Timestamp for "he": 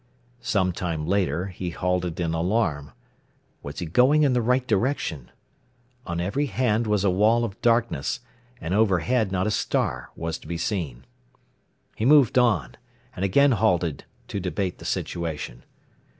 1.49-1.69, 3.77-3.85, 11.95-12.05